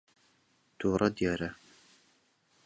[0.77, 1.49] تووڕە دیارە.